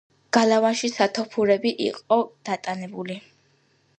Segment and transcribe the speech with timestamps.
[0.35, 2.19] გალავანში სათოფურები იყო
[2.51, 3.19] დატანებული.